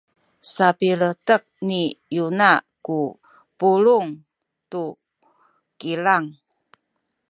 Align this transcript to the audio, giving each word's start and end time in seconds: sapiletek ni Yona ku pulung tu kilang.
sapiletek 0.53 1.43
ni 1.67 1.81
Yona 2.17 2.51
ku 2.85 2.97
pulung 3.59 4.09
tu 4.71 4.83
kilang. 5.79 6.25